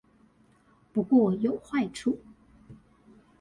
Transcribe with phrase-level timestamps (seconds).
[0.91, 2.17] 不過有壞處